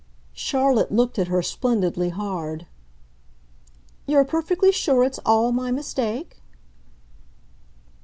[0.33, 2.65] Charlotte looked at her splendidly hard.
[4.07, 6.41] "You're perfectly sure it's ALL my mistake?"